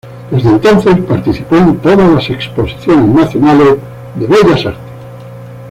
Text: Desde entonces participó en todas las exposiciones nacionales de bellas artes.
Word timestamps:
Desde 0.31 0.49
entonces 0.49 0.97
participó 1.07 1.57
en 1.57 1.77
todas 1.77 2.11
las 2.11 2.27
exposiciones 2.31 3.05
nacionales 3.13 3.77
de 4.15 4.25
bellas 4.25 4.65
artes. 4.65 4.81